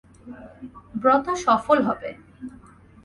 ব্রত 0.95 1.25
সফল 1.45 1.77
হবে। 1.87 2.09